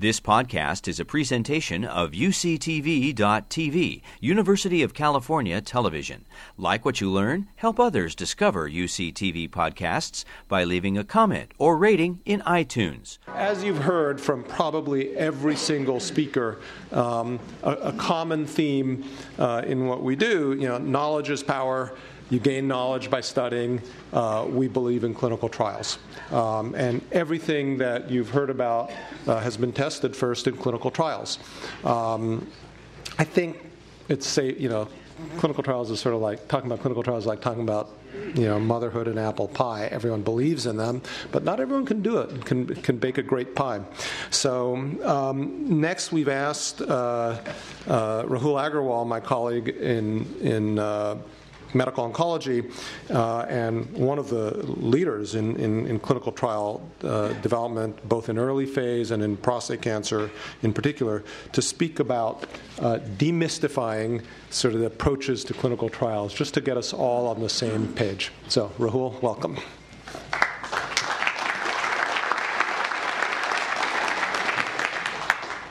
[0.00, 6.24] This podcast is a presentation of UCTV.tv, University of California Television.
[6.56, 7.48] Like what you learn?
[7.56, 13.18] Help others discover UCTV podcasts by leaving a comment or rating in iTunes.
[13.26, 16.60] As you've heard from probably every single speaker,
[16.92, 19.04] um, a, a, common theme
[19.36, 21.92] uh, in what we do, you know, knowledge is power.
[22.30, 23.80] You gain knowledge by studying.
[24.12, 25.98] Uh, we believe in clinical trials.
[26.30, 28.90] Um, and everything that you've heard about
[29.26, 31.38] uh, has been tested first in clinical trials.
[31.84, 32.46] Um,
[33.18, 33.58] I think
[34.08, 34.88] it's safe, you know,
[35.36, 37.90] clinical trials is sort of like talking about clinical trials like talking about
[38.34, 41.02] you know motherhood and apple pie everyone believes in them
[41.32, 43.80] but not everyone can do it can, can bake a great pie
[44.30, 47.36] so um, next we've asked uh,
[47.88, 51.16] uh, rahul aggarwal my colleague in in uh,
[51.74, 52.72] medical oncology
[53.10, 58.38] uh, and one of the leaders in, in, in clinical trial uh, development, both in
[58.38, 60.30] early phase and in prostate cancer
[60.62, 61.22] in particular,
[61.52, 62.44] to speak about
[62.80, 67.40] uh, demystifying sort of the approaches to clinical trials, just to get us all on
[67.40, 68.32] the same page.
[68.48, 69.58] So, Rahul, welcome.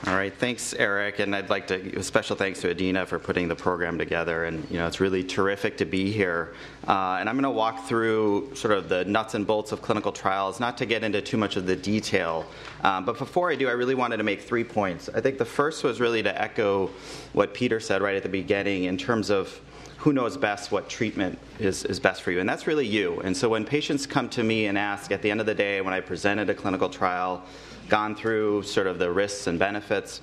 [0.08, 3.20] All right, thanks, Eric, and I'd like to give a special thanks to Adina for
[3.20, 4.46] putting the program together.
[4.46, 6.54] And you know, it's really terrific to be here.
[6.88, 10.14] Uh, and I'm going to walk through sort of the nuts and bolts of clinical
[10.14, 12.46] trials, not to get into too much of the detail.
[12.84, 15.10] Um, but before I do, I really wanted to make three points.
[15.14, 16.90] I think the first was really to echo
[17.34, 19.60] what Peter said right at the beginning in terms of
[19.98, 23.20] who knows best what treatment is, is best for you, and that's really you.
[23.26, 25.82] And so when patients come to me and ask at the end of the day,
[25.82, 27.44] when I presented a clinical trial,
[27.90, 30.22] gone through sort of the risks and benefits,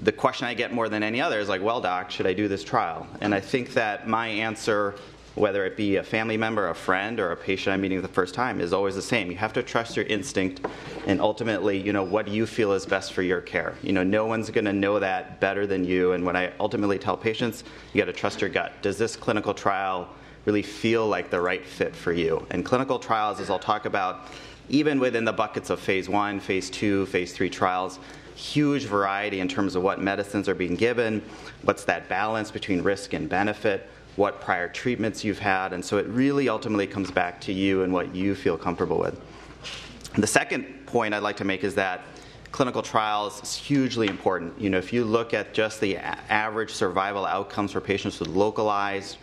[0.00, 2.48] the question I get more than any other is like, well, doc, should I do
[2.48, 3.06] this trial?
[3.20, 4.96] And I think that my answer,
[5.34, 8.34] whether it be a family member, a friend, or a patient I'm meeting the first
[8.34, 9.30] time, is always the same.
[9.30, 10.66] You have to trust your instinct,
[11.06, 13.74] and ultimately, you know, what you feel is best for your care?
[13.82, 16.12] You know, no one's going to know that better than you.
[16.12, 18.72] And what I ultimately tell patients, you got to trust your gut.
[18.82, 20.08] Does this clinical trial
[20.44, 22.44] really feel like the right fit for you?
[22.50, 24.26] And clinical trials, as I'll talk about,
[24.72, 28.00] even within the buckets of phase one, phase two, phase three trials,
[28.34, 31.22] huge variety in terms of what medicines are being given,
[31.62, 36.06] what's that balance between risk and benefit, what prior treatments you've had, and so it
[36.06, 39.20] really ultimately comes back to you and what you feel comfortable with.
[40.16, 42.02] The second point I'd like to make is that
[42.50, 44.58] clinical trials is hugely important.
[44.58, 49.18] You know, if you look at just the average survival outcomes for patients with localized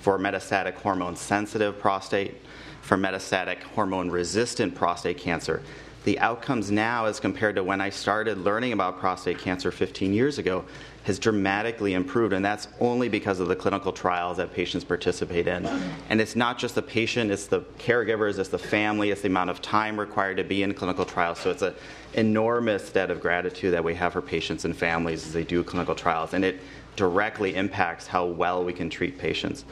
[0.00, 2.36] for metastatic hormone sensitive prostate,
[2.82, 5.62] for metastatic hormone resistant prostate cancer.
[6.04, 10.36] The outcomes now, as compared to when I started learning about prostate cancer 15 years
[10.38, 10.64] ago,
[11.04, 15.64] has dramatically improved, and that's only because of the clinical trials that patients participate in.
[16.08, 19.50] And it's not just the patient, it's the caregivers, it's the family, it's the amount
[19.50, 21.38] of time required to be in clinical trials.
[21.38, 21.74] So it's an
[22.14, 25.94] enormous debt of gratitude that we have for patients and families as they do clinical
[25.94, 26.60] trials, and it
[26.96, 29.64] directly impacts how well we can treat patients.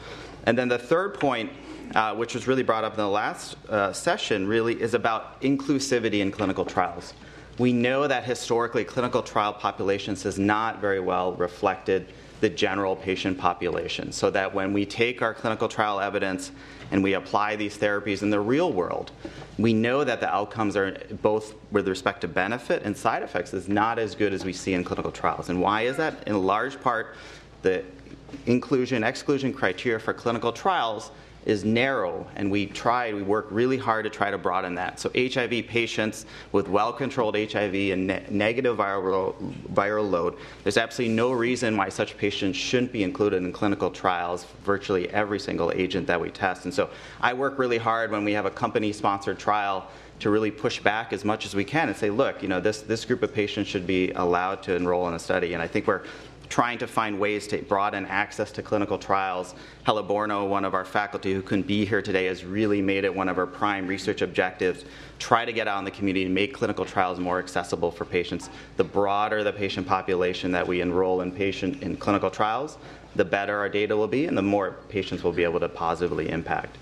[0.45, 1.51] And then the third point
[1.95, 6.19] uh, which was really brought up in the last uh, session, really is about inclusivity
[6.19, 7.13] in clinical trials.
[7.57, 13.37] We know that historically clinical trial populations has not very well reflected the general patient
[13.37, 16.51] population, so that when we take our clinical trial evidence
[16.89, 19.11] and we apply these therapies in the real world,
[19.59, 23.67] we know that the outcomes are both with respect to benefit and side effects is
[23.67, 25.49] not as good as we see in clinical trials.
[25.49, 26.27] And why is that?
[26.27, 27.15] In large part,
[27.61, 27.83] the
[28.45, 31.11] inclusion exclusion criteria for clinical trials
[31.45, 34.99] is narrow, and we tried, we worked really hard to try to broaden that.
[34.99, 39.33] So, HIV patients with well controlled HIV and ne- negative viral,
[39.73, 44.45] viral load, there's absolutely no reason why such patients shouldn't be included in clinical trials,
[44.63, 46.65] virtually every single agent that we test.
[46.65, 49.87] And so, I work really hard when we have a company sponsored trial
[50.19, 52.81] to really push back as much as we can and say, look, you know, this,
[52.81, 55.55] this group of patients should be allowed to enroll in a study.
[55.55, 56.03] And I think we're
[56.51, 59.55] trying to find ways to broaden access to clinical trials.
[59.85, 63.15] Hala Borno, one of our faculty who couldn't be here today, has really made it
[63.15, 64.83] one of our prime research objectives.
[65.17, 68.49] Try to get out in the community and make clinical trials more accessible for patients.
[68.75, 72.77] The broader the patient population that we enroll in patient in clinical trials,
[73.15, 76.29] the better our data will be and the more patients will be able to positively
[76.29, 76.77] impact.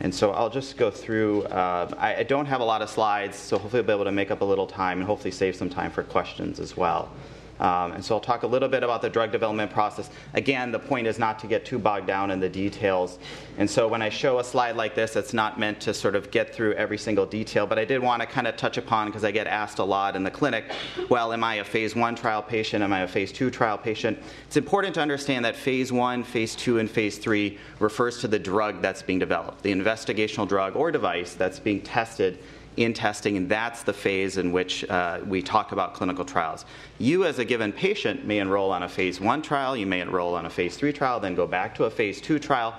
[0.00, 1.44] And so I'll just go through.
[1.44, 4.12] Uh, I, I, don't have a lot of slides, so hopefully I'll be able to
[4.12, 7.12] make up a little time and hopefully save some time for questions as well.
[7.60, 10.10] Um, and so I'll talk a little bit about the drug development process.
[10.34, 13.18] Again, the point is not to get too bogged down in the details.
[13.58, 16.30] And so when I show a slide like this, it's not meant to sort of
[16.30, 19.24] get through every single detail, but I did want to kind of touch upon because
[19.24, 20.64] I get asked a lot in the clinic
[21.08, 22.82] well, am I a phase one trial patient?
[22.82, 24.18] Am I a phase two trial patient?
[24.46, 28.38] It's important to understand that phase one, phase two, and phase three refers to the
[28.38, 32.38] drug that's being developed, the investigational drug or device that's being tested
[32.76, 36.64] in testing, and that's the phase in which uh, we talk about clinical trials.
[36.98, 40.34] You, as a given patient, may enroll on a phase one trial, you may enroll
[40.34, 42.74] on a phase three trial, then go back to a phase two trial.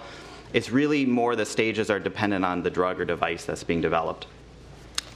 [0.54, 4.28] It's really more the stages are dependent on the drug or device that's being developed.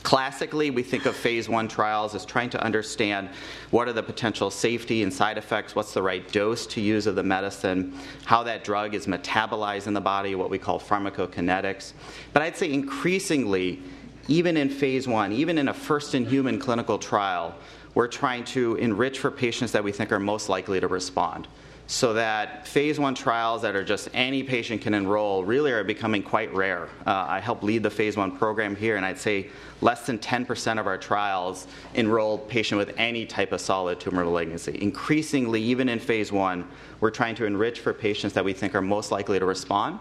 [0.02, 3.30] Classically, we think of phase one trials as trying to understand
[3.70, 7.16] what are the potential safety and side effects, what's the right dose to use of
[7.16, 7.94] the medicine,
[8.25, 11.92] how that drug is metabolized in the body, what we call pharmacokinetics.
[12.32, 13.84] But I'd say increasingly,
[14.30, 17.54] even in phase one, even in a first in human clinical trial,
[17.96, 21.48] we're trying to enrich for patients that we think are most likely to respond
[21.92, 26.22] so that phase one trials that are just any patient can enroll really are becoming
[26.22, 26.88] quite rare.
[27.08, 29.50] Uh, I help lead the phase one program here, and I'd say
[29.81, 31.66] less than 10% of our trials
[31.96, 34.78] enroll patient with any type of solid tumor malignancy.
[34.80, 36.68] Increasingly, even in phase one,
[37.00, 39.98] we're trying to enrich for patients that we think are most likely to respond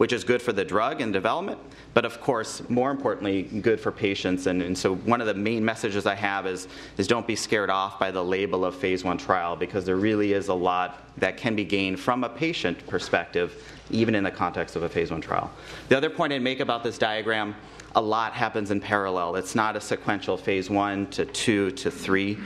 [0.00, 1.60] which is good for the drug and development,
[1.92, 4.46] but of course, more importantly, good for patients.
[4.46, 7.68] And, and, so, one of the main messages I have is, is don't be scared
[7.68, 11.36] off by the label of phase one trial because there really is a lot that
[11.36, 15.20] can be gained from a patient perspective, even in the context of a phase one
[15.20, 15.50] trial.
[15.90, 17.54] The other point I'd make about this diagram
[17.96, 19.36] a lot happens in parallel.
[19.36, 22.38] It's not a sequential phase one to two to three.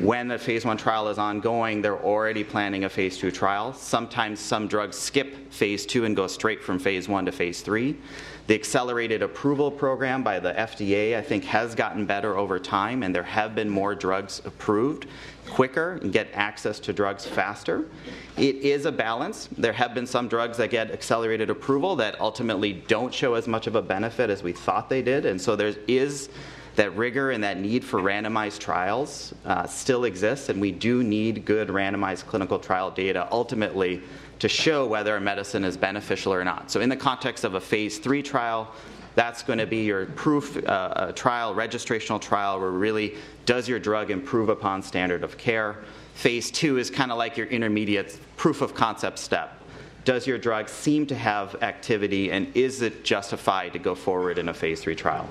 [0.00, 3.72] When the phase one trial is ongoing, they're already planning a phase two trial.
[3.74, 7.96] Sometimes some drugs skip phase two and go straight from phase one to phase three.
[8.46, 13.12] The accelerated approval program by the FDA, I think, has gotten better over time, and
[13.12, 15.06] there have been more drugs approved
[15.48, 17.84] quicker and get access to drugs faster.
[18.36, 19.48] It is a balance.
[19.56, 23.66] There have been some drugs that get accelerated approval that ultimately don't show as much
[23.66, 26.28] of a benefit as we thought they did, and so there is
[26.76, 31.44] that rigor and that need for randomized trials uh, still exists, and we do need
[31.44, 34.02] good randomized clinical trial data ultimately
[34.38, 36.70] to show whether a medicine is beneficial or not.
[36.70, 38.70] So, in the context of a phase three trial,
[39.16, 43.16] that's going to be your proof uh, trial, registrational trial, where really
[43.46, 45.78] does your drug improve upon standard of care.
[46.14, 49.60] Phase two is kind of like your intermediate proof of concept step.
[50.04, 54.48] Does your drug seem to have activity, and is it justified to go forward in
[54.48, 55.28] a phase three trial?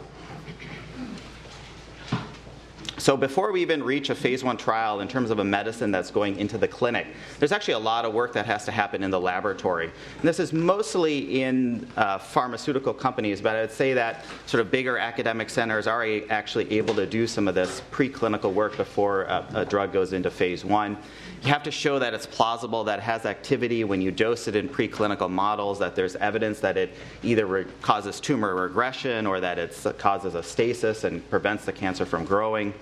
[2.97, 6.09] So before we even reach a phase one trial in terms of a medicine that's
[6.09, 7.07] going into the clinic,
[7.39, 9.88] there's actually a lot of work that has to happen in the laboratory.
[9.88, 14.71] And this is mostly in uh, pharmaceutical companies, but I would say that sort of
[14.71, 19.45] bigger academic centers are actually able to do some of this preclinical work before a,
[19.56, 20.98] a drug goes into phase one.
[21.41, 24.56] You have to show that it's plausible, that it has activity when you dose it
[24.56, 29.59] in preclinical models, that there's evidence that it either re- causes tumor regression or that
[29.59, 32.74] it causes a stasis and prevents the cancer from growing.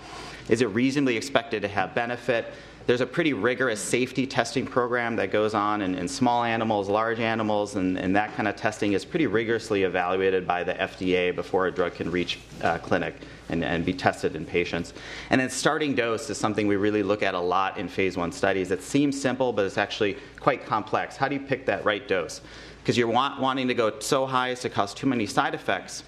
[0.49, 2.53] Is it reasonably expected to have benefit?
[2.85, 7.21] There's a pretty rigorous safety testing program that goes on in, in small animals, large
[7.21, 11.67] animals, and, and, that kind of testing is pretty rigorously evaluated by the FDA before
[11.67, 13.15] a drug can reach uh, clinic
[13.47, 14.93] and, and be tested in patients.
[15.29, 18.33] And then starting dose is something we really look at a lot in phase one
[18.33, 18.69] studies.
[18.69, 21.15] It seems simple, but it's actually quite complex.
[21.15, 22.41] How do you pick that right dose?
[22.81, 26.03] Because you're want, wanting to go so high as to cause too many side effects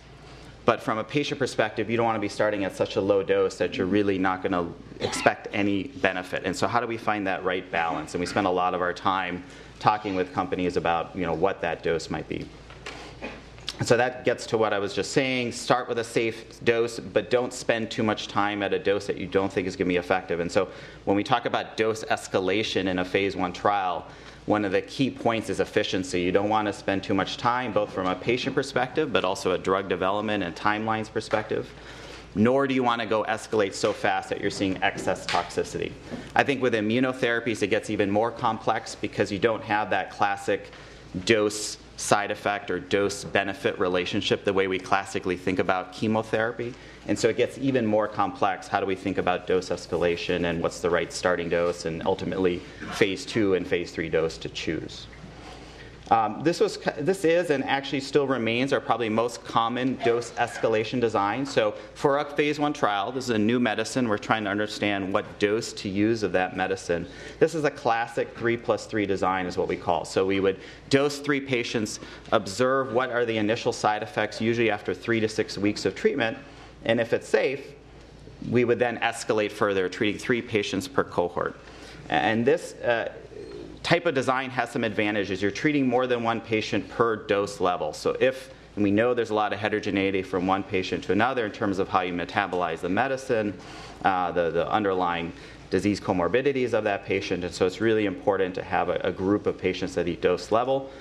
[0.66, 3.22] but from a patient perspective, you don't want to be starting at such a low
[3.22, 4.74] dose that you're really not going to
[5.04, 6.44] expect any benefit.
[6.44, 8.16] And so, how do we find that right balance?
[8.16, 9.44] And we spend a lot of our time
[9.80, 12.48] talking with companies about you know, what that dose might be.
[13.84, 15.52] So that gets to what I was just saying.
[15.52, 19.18] Start with a safe dose, but don't spend too much time at a dose that
[19.18, 20.40] you don't think is going to be effective.
[20.40, 20.70] And so
[21.04, 24.08] when we talk about dose escalation in a phase one trial,
[24.46, 26.22] one of the key points is efficiency.
[26.22, 29.52] You don't want to spend too much time, both from a patient perspective, but also
[29.52, 31.68] a drug development and timelines perspective.
[32.36, 35.94] Nor do you want to go escalate so fast that you're seeing excess toxicity.
[36.36, 40.70] I think with immunotherapies, it gets even more complex because you don't have that classic
[41.24, 46.74] dose side effect or dose benefit relationship the way we classically think about chemotherapy.
[47.08, 48.68] And so it gets even more complex.
[48.68, 52.60] How do we think about dose escalation and what's the right starting dose and ultimately
[52.94, 55.08] phase two and phase three dose to choose?
[56.12, 61.02] Um, this, was, this is and actually still remains our probably most common dose escalation
[61.02, 61.48] design.
[61.48, 64.08] So, for a phase one trial, this is a new medicine.
[64.08, 67.08] We're trying to understand what dose to use of that medicine.
[67.40, 70.06] This is a classic 3 plus 3 design, is what we call.
[70.06, 70.60] So, we would
[70.92, 72.00] dose three patients,
[72.32, 76.38] observe what are the initial side effects, usually after three to six weeks of treatment,
[76.84, 77.74] and if it's safe,
[78.52, 81.56] we would then escalate further, treating three patients per cohort.
[82.10, 83.12] And this uh,
[83.86, 85.44] type of design has some advantages.
[85.44, 87.94] You're treating more than one patient per dose level.
[87.94, 91.46] So if and we know there's a lot of heterogeneity from one patient to another
[91.46, 93.54] in terms of how you metabolize the medicine,
[94.04, 95.32] uh, the, the underlying
[95.70, 97.44] disease comorbidities of that patient.
[97.44, 100.52] And so it's really important to have a, a, group of patients at each dose
[100.52, 100.92] level.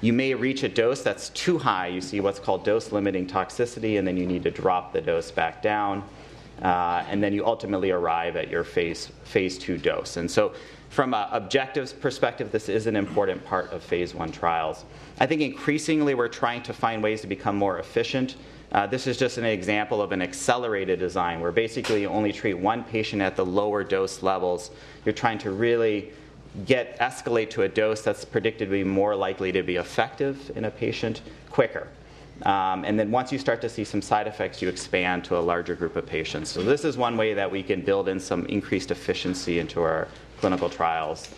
[0.00, 1.88] You may reach a dose that's too high.
[1.88, 5.30] You see what's called dose limiting toxicity, and then you need to drop the dose
[5.30, 6.02] back down.
[6.62, 10.16] Uh, and then you ultimately arrive at your phase, phase two dose.
[10.16, 10.52] And so,
[10.90, 14.84] from an objectives perspective, this is an important part of phase one trials.
[15.20, 18.36] I think increasingly we're trying to find ways to become more efficient.
[18.72, 22.54] Uh, this is just an example of an accelerated design where basically you only treat
[22.54, 24.72] one patient at the lower dose levels.
[25.04, 26.10] You're trying to really
[26.66, 30.64] get escalate to a dose that's predicted to be more likely to be effective in
[30.64, 31.86] a patient quicker.
[32.42, 35.40] Um, and then once you start to see some side effects, you expand to a
[35.40, 36.50] larger group of patients.
[36.50, 40.08] So this is one way that we can build in some increased efficiency into our
[40.40, 41.28] clinical trials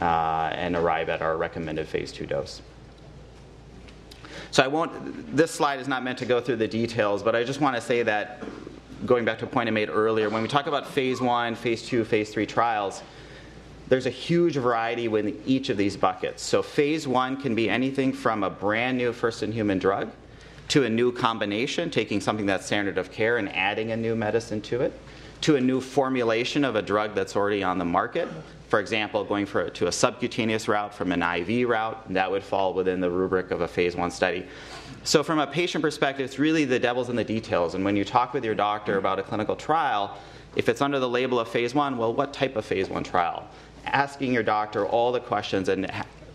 [0.00, 2.62] uh, and arrive at our recommended phase two dose.
[4.50, 5.36] So I won't.
[5.36, 7.82] This slide is not meant to go through the details, but I just want to
[7.82, 8.42] say that,
[9.06, 11.82] going back to a point I made earlier, when we talk about phase one, phase
[11.82, 13.02] two, phase three trials
[13.92, 16.42] there's a huge variety within each of these buckets.
[16.42, 20.10] So, phase one can be anything from a brand new first in human drug
[20.68, 24.62] to a new combination, taking something that's standard of care and adding a new medicine
[24.62, 24.98] to it,
[25.42, 28.28] to a new formulation of a drug that's already on the market.
[28.68, 32.72] For example, going for, to a subcutaneous route from an IV route, that would fall
[32.72, 34.46] within the rubric of a phase one study.
[35.04, 37.74] So, from a patient perspective, it's really the devil's in the details.
[37.74, 40.16] And when you talk with your doctor about a clinical trial,
[40.56, 43.48] if it's under the label of phase one, well, what type of phase one trial?
[43.86, 45.90] asking your doctor all the questions and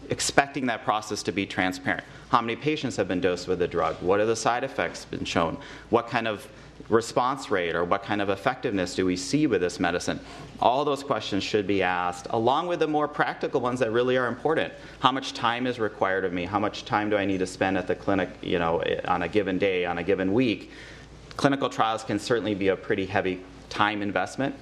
[0.10, 2.04] expecting that process to be transparent.
[2.30, 4.02] How many patients have been dosed with the drug?
[4.02, 5.58] What are the side effects been shown?
[5.90, 6.48] What kind of
[6.90, 10.20] response rate or what kind of effectiveness do we see with this medicine?
[10.60, 14.28] All those questions should be asked, along with the more practical ones that really are
[14.28, 14.74] important.
[15.00, 16.46] How much time is required of me?
[16.46, 19.28] How much time do I need to spend at the clinic, you know, on a
[19.28, 20.72] given day, on a given week?
[21.36, 24.56] Clinical trials can certainly be a pretty heavy time investment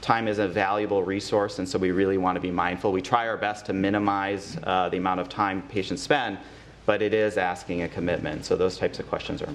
[0.00, 2.92] time is a valuable resource, and so we really want to be mindful.
[2.92, 6.38] We try our best to minimize uh, the amount of time patients spend,
[6.86, 8.44] but it is asking a commitment.
[8.44, 9.48] So those types of questions are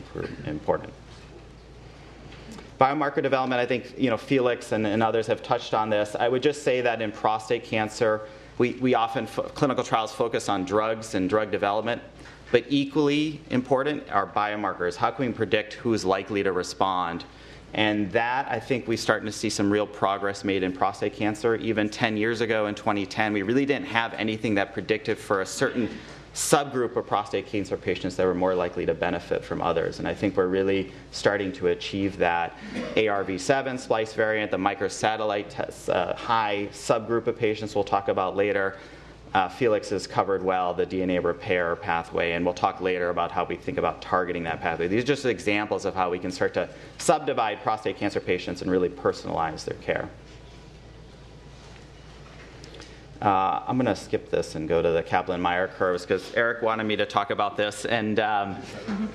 [0.46, 0.94] important.
[2.80, 6.16] Biomarker development, I think you know Felix and, and others have touched on this.
[6.16, 8.28] I would just say that in prostate cancer,
[8.58, 12.02] we, we often clinical trials focus on drugs and drug development,
[12.52, 14.96] but equally important are biomarkers.
[14.96, 17.24] How can we predict who's likely to respond?
[17.74, 21.56] And that, I think, we're starting to see some real progress made in prostate cancer.
[21.56, 25.46] Even 10 years ago in 2010, we really didn't have anything that predicted for a
[25.46, 25.90] certain
[26.36, 30.00] subgroup of prostate cancer patients that were more likely to benefit from others.
[30.00, 32.58] And I think we're really starting to achieve that.
[32.96, 38.78] ARV7 splice variant, the microsatellite test, uh, high subgroup of patients we'll talk about later,
[39.34, 43.44] uh, Felix has covered well the DNA repair pathway, and we'll talk later about how
[43.44, 44.88] we think about targeting that pathway.
[44.88, 48.72] These are just examples of how we can start to subdivide prostate cancer patients and
[48.72, 50.10] really personalize their care.
[53.26, 56.84] Uh, I'm going to skip this and go to the Kaplan-Meier curves because Eric wanted
[56.84, 58.58] me to talk about this, and um,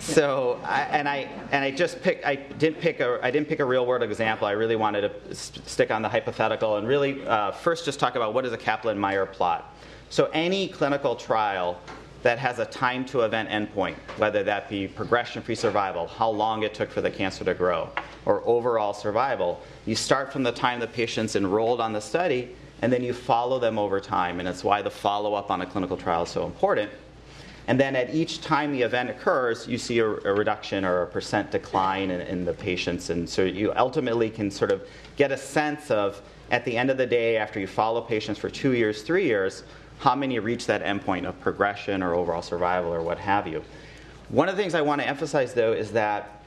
[0.01, 3.61] so I, and I and I just pick I didn't pick a I didn't pick
[3.61, 4.49] a real world example.
[4.49, 8.17] I really wanted to st- stick on the hypothetical and really uh, first just talk
[8.17, 9.77] about what is a Kaplan-Meier plot.
[10.09, 11.79] So any clinical trial
[12.25, 16.65] that has a time to event endpoint, whether that be progression free survival, how long
[16.65, 17.89] it took for the cancer to grow,
[18.27, 22.93] or overall survival, you start from the time the patient's enrolled on the study and
[22.93, 24.41] then you follow them over time.
[24.41, 26.91] And it's why the follow up on a clinical trial is so important.
[27.69, 31.07] And then at each time the event occurs, you see a, a reduction or a
[31.07, 33.11] percent decline in, in the patients.
[33.11, 34.83] And so you ultimately can sort of
[35.17, 36.21] get a sense of,
[36.51, 39.63] at the end of the day, after you follow patients for two years, three years,
[40.01, 43.63] how many reach that endpoint of progression or overall survival or what have you.
[44.31, 46.40] One of the things I want to emphasize, though, is that,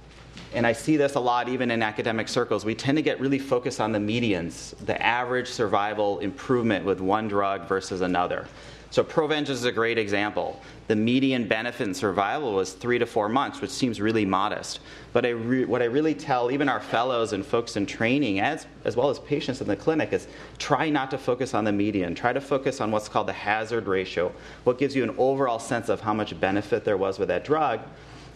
[0.54, 3.40] and I see this a lot even in academic circles, we tend to get really
[3.40, 8.48] focused on the medians, the average survival improvement with one drug versus another.
[8.94, 10.62] So Provenge is a great example.
[10.88, 14.82] The median benefit in survival was three to four months, which seems really modest.
[15.14, 18.68] But I re- what I really tell even our fellows and folks in training, as,
[18.86, 20.28] as well as patients in the clinic, is
[20.60, 22.14] try not to focus on the median.
[22.14, 24.32] Try to focus on what's called the hazard ratio,
[24.64, 27.80] what gives you an overall sense of how much benefit there was with that drug.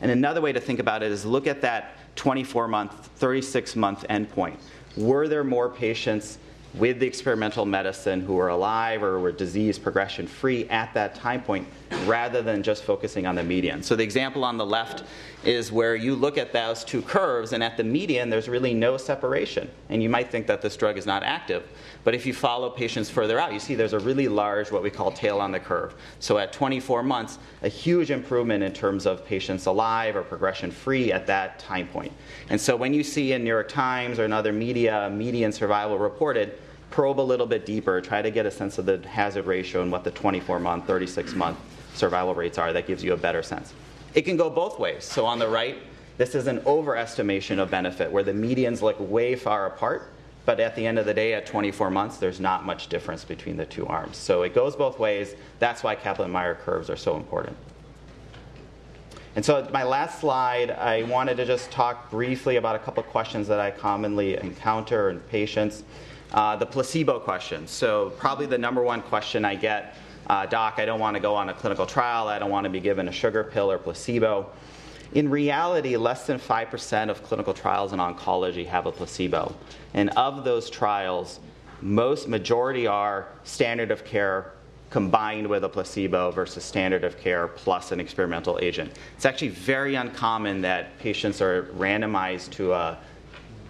[0.01, 4.06] And another way to think about it is look at that 24 month, 36 month
[4.10, 4.58] endpoint.
[4.96, 6.38] Were there more patients
[6.74, 11.42] with the experimental medicine who were alive or were disease progression free at that time
[11.42, 11.68] point
[12.06, 13.82] rather than just focusing on the median.
[13.82, 15.04] So the example on the left
[15.44, 18.98] is where you look at those two curves and at the median there's really no
[18.98, 19.70] separation.
[19.90, 21.64] And you might think that this drug is not active.
[22.04, 24.90] But if you follow patients further out, you see there's a really large what we
[24.90, 25.96] call tail on the curve.
[26.20, 31.12] So at 24 months, a huge improvement in terms of patients alive or progression free
[31.12, 32.12] at that time point.
[32.50, 35.98] And so when you see in New York Times or in other media median survival
[35.98, 36.58] reported,
[36.98, 39.92] probe a little bit deeper, try to get a sense of the hazard ratio and
[39.92, 41.56] what the 24 month, 36 month
[41.94, 43.75] survival rates are, that gives you a better sense.
[44.16, 45.04] It can go both ways.
[45.04, 45.77] So on the right,
[46.18, 50.12] this is an overestimation of benefit where the medians look way far apart,
[50.46, 53.58] but at the end of the day, at 24 months, there's not much difference between
[53.58, 54.18] the two arms.
[54.18, 55.36] So it goes both ways.
[55.60, 57.56] That's why Kaplan Meier curves are so important.
[59.36, 63.10] And so, my last slide, I wanted to just talk briefly about a couple of
[63.12, 65.84] questions that I commonly encounter in patients.
[66.31, 67.67] Uh, the placebo question.
[67.67, 69.96] So, probably the number one question I get
[70.27, 72.69] uh, Doc, I don't want to go on a clinical trial, I don't want to
[72.69, 74.50] be given a sugar pill or placebo.
[75.13, 79.55] In reality, less than 5% of clinical trials in oncology have a placebo.
[79.93, 81.39] And of those trials,
[81.81, 84.51] most majority are standard of care
[84.89, 88.91] combined with a placebo versus standard of care plus an experimental agent.
[89.15, 92.98] It's actually very uncommon that patients are randomized to a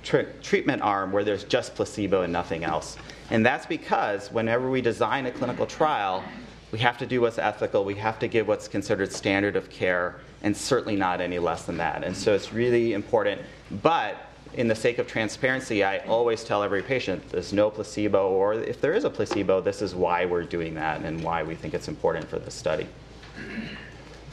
[0.03, 2.97] treatment arm where there's just placebo and nothing else.
[3.29, 6.23] And that's because whenever we design a clinical trial,
[6.71, 10.15] we have to do what's ethical, we have to give what's considered standard of care,
[10.43, 12.03] and certainly not any less than that.
[12.03, 13.41] And so it's really important.
[13.81, 14.17] But
[14.53, 18.81] in the sake of transparency, I always tell every patient there's no placebo, or if
[18.81, 21.87] there is a placebo, this is why we're doing that and why we think it's
[21.87, 22.87] important for this study.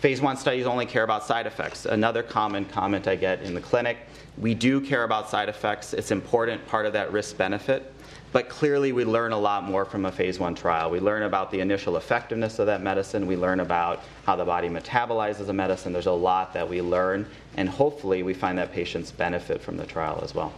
[0.04, 1.87] Phase one studies only care about side effects.
[1.87, 3.96] Another common comment I get in the clinic
[4.37, 7.90] we do care about side effects, it's important part of that risk benefit.
[8.30, 10.90] But clearly, we learn a lot more from a phase one trial.
[10.90, 13.26] We learn about the initial effectiveness of that medicine.
[13.26, 15.94] We learn about how the body metabolizes a medicine.
[15.94, 19.87] There's a lot that we learn, and hopefully, we find that patients benefit from the
[19.87, 20.52] trial as well.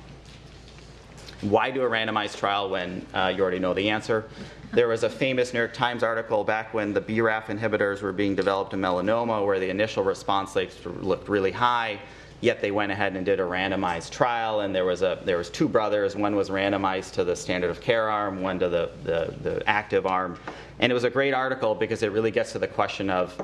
[1.43, 4.29] Why do a randomized trial when uh, you already know the answer?
[4.77, 8.35] There was a famous New York Times article back when the BRAF inhibitors were being
[8.35, 11.99] developed in melanoma where the initial response rates looked really high
[12.43, 15.49] Yet they went ahead and did a randomized trial, and there was a there was
[15.49, 16.15] two brothers.
[16.15, 20.07] One was randomized to the standard of care arm, one to the, the, the active
[20.07, 20.39] arm,
[20.79, 23.35] and it was a great article because it really gets to the question of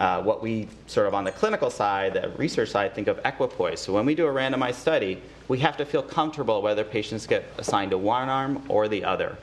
[0.00, 3.78] uh, what we sort of on the clinical side, the research side, think of equipoise.
[3.78, 7.44] So when we do a randomized study, we have to feel comfortable whether patients get
[7.58, 9.38] assigned to one arm or the other.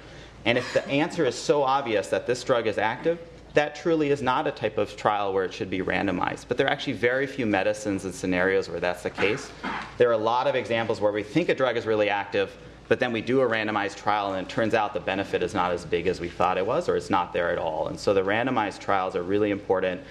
[0.46, 3.20] And if the answer is so obvious that this drug is active,
[3.54, 6.46] that truly is not a type of trial where it should be randomized.
[6.48, 9.52] But there are actually very few medicines and scenarios where that's the case.
[9.98, 12.56] There are a lot of examples where we think a drug is really active,
[12.88, 15.72] but then we do a randomized trial and it turns out the benefit is not
[15.72, 17.88] as big as we thought it was or it's not there at all.
[17.88, 20.02] And so the randomized trials are really important.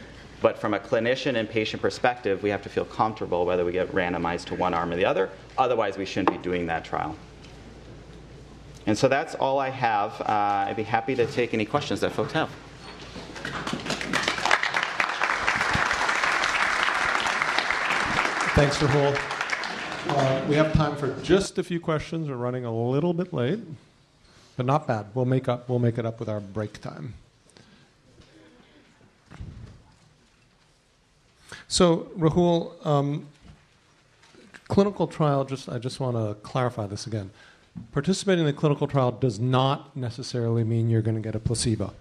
[0.42, 3.90] But from a clinician and patient perspective, we have to feel comfortable whether we get
[3.92, 5.30] randomized to one arm or the other.
[5.56, 7.16] Otherwise, we shouldn't be doing that trial.
[8.86, 10.20] And so that's all I have.
[10.20, 12.48] Uh, I'd be happy to take any questions that folks have.
[18.54, 19.14] Thanks, Rahul.
[20.08, 22.28] Uh, we have time for just a few questions.
[22.28, 23.58] We're running a little bit late,
[24.56, 25.06] but not bad.
[25.14, 25.68] We'll make up.
[25.68, 27.14] We'll make it up with our break time.
[31.66, 33.26] So, Rahul, um,
[34.68, 35.44] clinical trial.
[35.44, 37.30] Just I just want to clarify this again.
[37.92, 41.92] Participating in the clinical trial does not necessarily mean you're going to get a placebo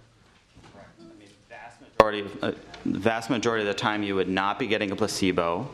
[2.06, 2.52] majority, uh,
[2.84, 5.68] vast majority of the time, you would not be getting a placebo.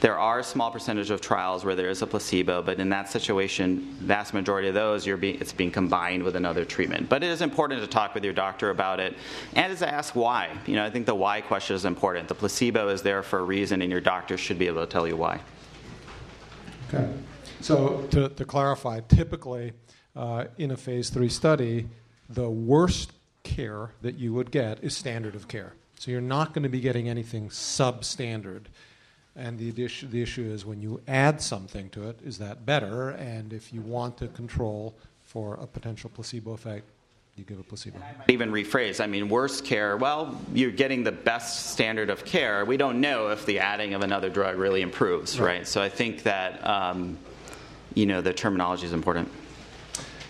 [0.00, 3.10] There are a small percentage of trials where there is a placebo, but in that
[3.10, 7.08] situation, vast majority of those, be, it's being combined with another treatment.
[7.08, 9.16] But it is important to talk with your doctor about it
[9.54, 10.50] and to ask why.
[10.66, 12.28] You know, I think the why question is important.
[12.28, 15.06] The placebo is there for a reason, and your doctor should be able to tell
[15.06, 15.40] you why.
[16.88, 17.10] Okay.
[17.64, 19.72] So to, to clarify, typically
[20.14, 21.88] uh, in a phase three study,
[22.28, 25.72] the worst care that you would get is standard of care.
[25.98, 28.64] So you're not going to be getting anything substandard.
[29.34, 33.10] And the issue, the issue is when you add something to it, is that better?
[33.12, 36.84] And if you want to control for a potential placebo effect,
[37.34, 37.98] you give a placebo.
[38.28, 39.02] Even rephrase.
[39.02, 39.96] I mean, worst care.
[39.96, 42.66] Well, you're getting the best standard of care.
[42.66, 45.46] We don't know if the adding of another drug really improves, right?
[45.46, 45.66] right?
[45.66, 47.18] So I think that um,
[47.94, 49.28] you know the terminology is important.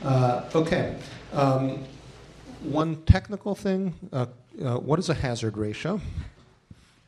[0.02, 0.96] Uh, okay.
[1.32, 1.84] Um,
[2.62, 4.26] one technical thing uh,
[4.62, 6.00] uh, what is a hazard ratio?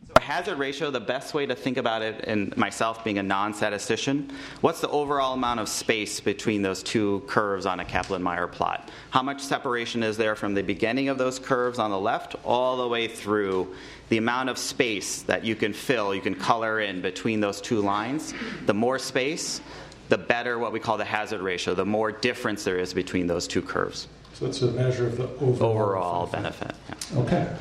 [0.06, 3.22] So a hazard ratio, the best way to think about it, and myself being a
[3.22, 8.22] non statistician, what's the overall amount of space between those two curves on a Kaplan
[8.22, 8.90] Meier plot?
[9.10, 12.76] How much separation is there from the beginning of those curves on the left all
[12.76, 13.74] the way through
[14.08, 17.80] the amount of space that you can fill, you can color in between those two
[17.80, 18.32] lines?
[18.66, 19.60] The more space,
[20.08, 23.46] the better what we call the hazard ratio, the more difference there is between those
[23.46, 24.08] two curves.
[24.34, 26.74] So it's a measure of the overall, overall benefit.
[26.88, 27.18] Yeah.
[27.20, 27.56] Okay.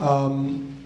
[0.00, 0.82] Um,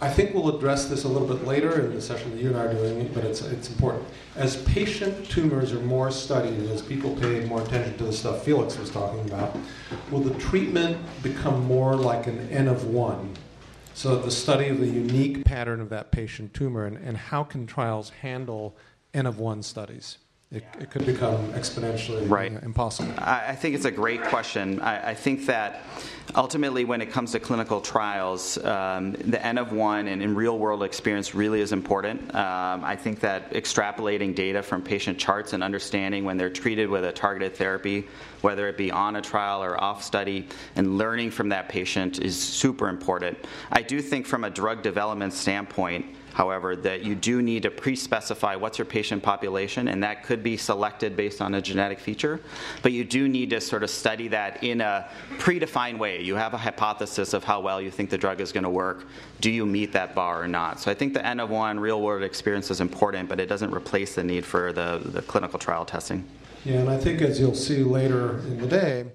[0.00, 2.56] I think we'll address this a little bit later in the session that you and
[2.56, 4.04] I are doing, but it's, it's important.
[4.36, 8.44] As patient tumors are more studied, and as people pay more attention to the stuff
[8.44, 9.56] Felix was talking about,
[10.12, 13.34] will the treatment become more like an N of one?
[13.94, 17.66] So the study of the unique pattern of that patient tumor, and, and how can
[17.66, 18.76] trials handle
[19.14, 20.18] N of one studies?
[20.50, 22.50] it, it could become exponentially right.
[22.62, 23.12] impossible?
[23.18, 24.80] I, I, think it's a great question.
[24.80, 25.82] I, I, think that
[26.34, 30.58] ultimately, when it comes to clinical trials, um, the N of one and in real
[30.58, 32.34] world experience really is important.
[32.34, 37.04] Um, I think that extrapolating data from patient charts and understanding when they're treated with
[37.04, 38.08] a targeted therapy,
[38.40, 42.40] whether it be on a trial or off study, and learning from that patient is
[42.40, 43.36] super important.
[43.70, 46.06] I do think, from a drug development standpoint,
[46.38, 50.40] however, that you do need to pre specify what's your patient population, and that could
[50.40, 52.38] be selected based on a genetic feature.
[52.80, 56.22] But you do need to sort of study that in a predefined way.
[56.22, 59.08] You have a hypothesis of how well you think the drug is going to work.
[59.40, 60.78] Do you meet that bar or not?
[60.78, 63.74] So I think the N of one real world experience is important, but it doesn't
[63.74, 66.24] replace the need for the, the clinical trial testing.
[66.64, 69.06] Yeah, and I think as you'll see later in the day,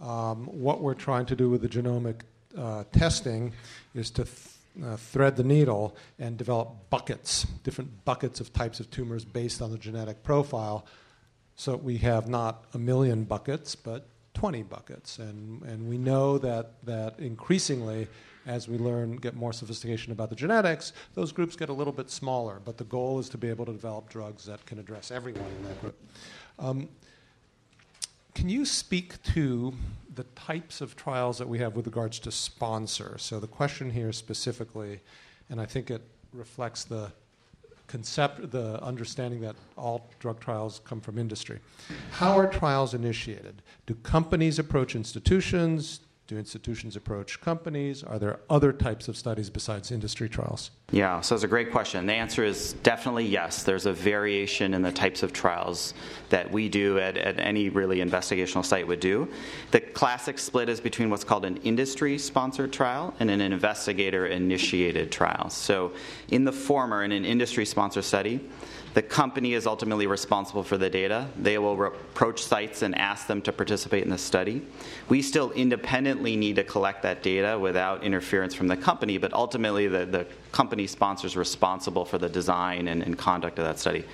[0.00, 2.22] um, what we're trying to do with the genomic
[2.58, 3.52] uh, testing
[3.94, 4.51] is to th-
[4.82, 9.70] uh, thread the needle and develop buckets, different buckets of types of tumors based on
[9.70, 10.86] the genetic profile.
[11.56, 15.18] So we have not a million buckets, but 20 buckets.
[15.18, 18.08] And, and we know that, that increasingly,
[18.46, 22.10] as we learn, get more sophistication about the genetics, those groups get a little bit
[22.10, 22.60] smaller.
[22.64, 25.64] But the goal is to be able to develop drugs that can address everyone in
[25.64, 26.08] that group.
[26.58, 26.88] Um,
[28.34, 29.74] can you speak to
[30.14, 33.16] the types of trials that we have with regards to sponsor?
[33.18, 35.00] So the question here specifically,
[35.50, 37.12] and I think it reflects the
[37.86, 41.60] concept, the understanding that all drug trials come from industry.
[42.10, 43.60] How are trials initiated?
[43.86, 46.00] Do companies approach institutions?
[46.28, 48.04] Do institutions approach companies?
[48.04, 50.70] Are there other types of studies besides industry trials?
[50.92, 52.06] Yeah, so it's a great question.
[52.06, 53.64] The answer is definitely yes.
[53.64, 55.94] There's a variation in the types of trials
[56.28, 59.28] that we do at, at any really investigational site would do.
[59.72, 65.10] The classic split is between what's called an industry sponsored trial and an investigator initiated
[65.10, 65.50] trial.
[65.50, 65.92] So,
[66.28, 68.48] in the former, in an industry sponsored study,
[68.94, 71.28] the company is ultimately responsible for the data.
[71.36, 74.62] They will approach sites and ask them to participate in the study.
[75.08, 79.88] We still independently need to collect that data without interference from the company, but ultimately
[79.88, 84.04] the, the company sponsor is responsible for the design and, and conduct of that study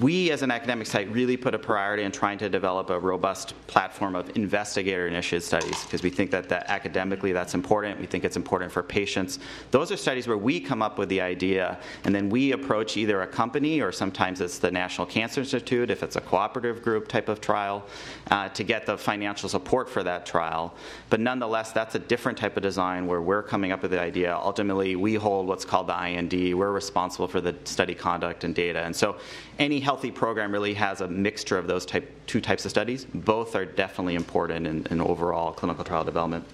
[0.00, 3.54] we as an academic site really put a priority in trying to develop a robust
[3.66, 7.98] platform of investigator initiated studies because we think that, that academically that's important.
[7.98, 9.38] We think it's important for patients.
[9.70, 13.22] Those are studies where we come up with the idea and then we approach either
[13.22, 17.30] a company or sometimes it's the national cancer institute if it's a cooperative group type
[17.30, 17.84] of trial
[18.30, 20.74] uh, to get the financial support for that trial.
[21.08, 24.36] But nonetheless that's a different type of design where we're coming up with the idea.
[24.36, 28.80] Ultimately we hold what's called the ind we're responsible for the study conduct and data.
[28.80, 29.16] And so
[29.58, 33.04] any healthy program really has a mixture of those type, two types of studies.
[33.04, 36.44] Both are definitely important in, in overall clinical trial development.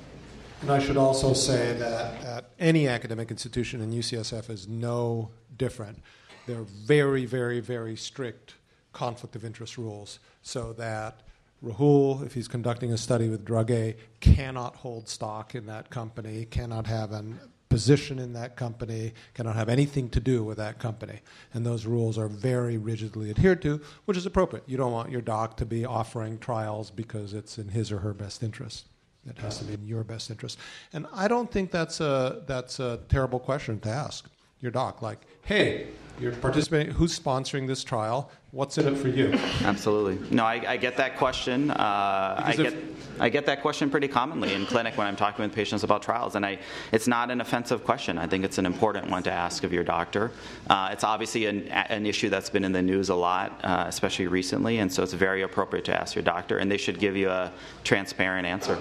[0.63, 6.03] And I should also say that, that any academic institution in UCSF is no different.
[6.47, 8.55] There are very, very, very strict
[8.93, 11.21] conflict of interest rules so that
[11.63, 16.45] Rahul, if he's conducting a study with drug A, cannot hold stock in that company,
[16.45, 17.39] cannot have an
[17.75, 21.19] position in that company, cannot have anything to do with that company.
[21.53, 24.63] And those rules are very rigidly adhered to, which is appropriate.
[24.69, 28.15] You don't want your doc to be offering trials because it's in his or her
[28.15, 28.87] best interest.
[29.29, 30.57] It has to be in your best interest.
[30.93, 34.31] And I don't think that's a, that's a terrible question to ask
[34.65, 35.03] your doc.
[35.03, 38.31] Like, hey, you're participating, who's sponsoring this trial?
[38.51, 39.33] What's in it for you?
[39.65, 40.35] Absolutely.
[40.35, 41.71] No, I, I get that question.
[41.71, 42.75] Uh, I get.
[43.21, 46.35] I get that question pretty commonly in clinic when I'm talking with patients about trials,
[46.35, 46.59] and I,
[46.91, 48.19] it's not an offensive question.
[48.19, 50.33] I think it's an important one to ask of your doctor.
[50.69, 54.27] Uh, it's obviously an, an, issue that's been in the news a lot, uh, especially
[54.27, 57.31] recently, and so it's very appropriate to ask your doctor, and they should give you
[57.31, 57.53] a
[57.85, 58.81] transparent answer.